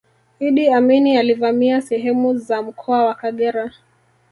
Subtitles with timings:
[0.39, 3.71] iddi amini alivamia sehemu za mkoa wa kagera